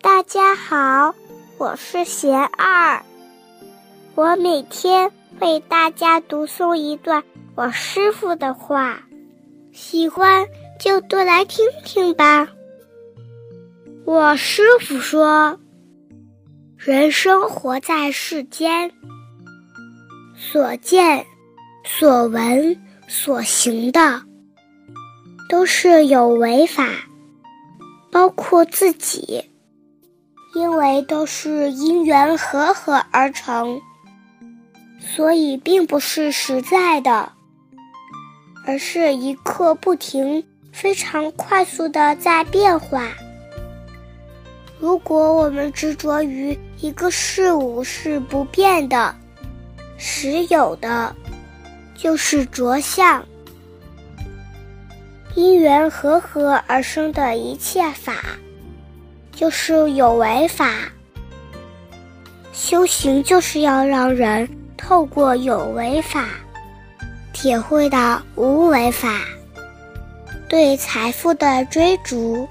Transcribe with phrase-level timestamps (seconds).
[0.00, 1.12] 大家好，
[1.58, 3.02] 我是贤二，
[4.14, 7.24] 我每天为大家读诵一段
[7.56, 9.02] 我师傅的话，
[9.72, 10.46] 喜欢
[10.78, 12.48] 就多来听听吧。
[14.04, 15.58] 我师傅说，
[16.76, 18.92] 人生活在世间，
[20.36, 21.26] 所见、
[21.84, 24.22] 所闻、所行的，
[25.48, 26.88] 都是有为法，
[28.12, 29.44] 包括自己。
[30.54, 33.80] 因为都是因缘和合而成，
[34.98, 37.32] 所以并不是实在的，
[38.66, 43.08] 而是一刻不停、非常快速的在变化。
[44.80, 49.14] 如果我们执着于一个事物是不变的、
[49.96, 51.14] 实有的，
[51.94, 53.24] 就是着相。
[55.34, 58.14] 因缘和合而生的一切法。
[59.38, 60.68] 就是有为法，
[62.52, 66.24] 修行就是要让人透过有为法，
[67.32, 69.20] 体会到无为法。
[70.48, 72.48] 对财富的追逐，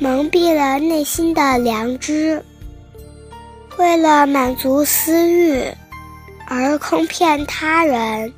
[0.00, 2.42] 蒙蔽了内心的良知；
[3.76, 5.62] 为了满足私欲
[6.48, 8.34] 而坑骗他人，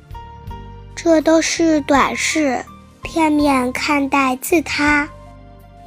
[0.95, 2.63] 这都是短视、
[3.01, 5.09] 片面看待自他。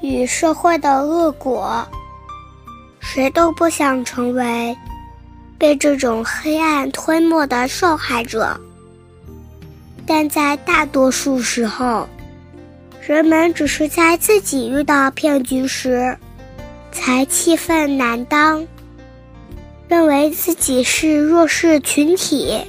[0.05, 1.83] 与社会的恶果，
[3.01, 4.77] 谁都不想成为
[5.57, 8.55] 被这种黑暗吞没的受害者。
[10.05, 12.07] 但在大多数时候，
[13.01, 16.15] 人们只是在自己遇到骗局时，
[16.93, 18.63] 才气愤难当，
[19.89, 22.63] 认为自己是弱势群体。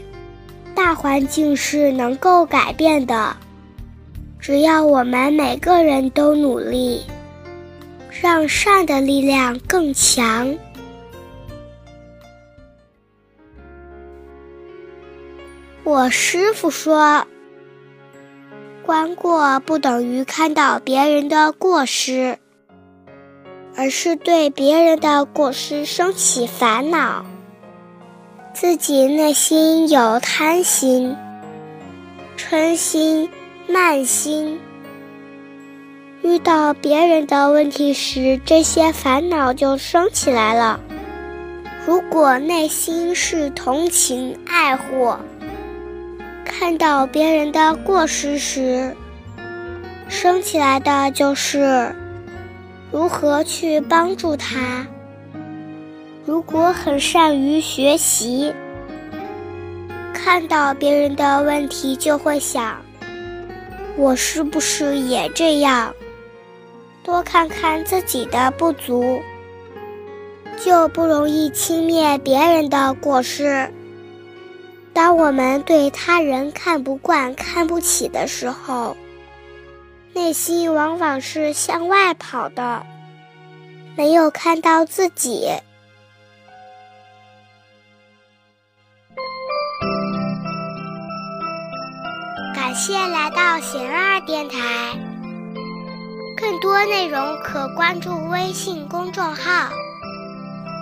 [0.73, 3.36] 大环境是能够改变的，
[4.39, 7.03] 只要我们每个人都努力。
[8.22, 10.56] 让善的力量更强。
[15.84, 17.28] 我师傅说
[18.84, 22.40] ：“观过不等于看到别人的过失，
[23.75, 27.25] 而是对别人的过失升起烦恼。
[28.54, 31.16] 自己内心有贪心、
[32.38, 33.30] 嗔心、
[33.68, 34.59] 慢心。”
[36.25, 40.80] 遇到别人的问题时，这些烦恼就升起来了。
[41.86, 45.16] 如果内心是同情爱护，
[46.44, 48.96] 看到别人的过失时，
[50.09, 51.96] 升起来的就是
[52.92, 54.88] 如何去帮助他。
[56.25, 58.52] 如果很善于学习，
[60.12, 62.81] 看到别人的问题就会想：
[63.96, 65.94] 我是不是也这样？
[67.06, 69.22] 多看看自己的不足，
[70.60, 73.72] 就不容易轻蔑别人的过失。
[74.92, 78.98] 当我们对他人看不惯、看不起的时候，
[80.14, 82.84] 内心往往是向外跑的，
[83.96, 85.48] 没有看到自己。
[92.56, 95.05] 感谢来到贤二电台。
[96.56, 99.70] 更多内容可关注微信公众号，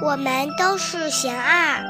[0.04, 1.84] 我们都是贤二。